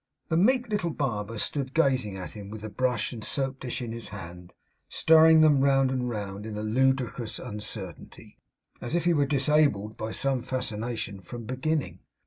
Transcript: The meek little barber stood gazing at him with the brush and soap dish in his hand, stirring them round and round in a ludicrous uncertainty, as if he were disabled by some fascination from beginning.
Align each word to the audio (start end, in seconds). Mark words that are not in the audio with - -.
The 0.29 0.35
meek 0.35 0.67
little 0.67 0.89
barber 0.89 1.37
stood 1.37 1.75
gazing 1.75 2.17
at 2.17 2.31
him 2.31 2.49
with 2.49 2.61
the 2.61 2.69
brush 2.69 3.13
and 3.13 3.23
soap 3.23 3.59
dish 3.59 3.83
in 3.83 3.91
his 3.91 4.07
hand, 4.07 4.51
stirring 4.89 5.41
them 5.41 5.61
round 5.61 5.91
and 5.91 6.09
round 6.09 6.43
in 6.47 6.57
a 6.57 6.63
ludicrous 6.63 7.37
uncertainty, 7.37 8.39
as 8.81 8.95
if 8.95 9.05
he 9.05 9.13
were 9.13 9.27
disabled 9.27 9.97
by 9.97 10.09
some 10.09 10.41
fascination 10.41 11.21
from 11.21 11.45
beginning. 11.45 11.99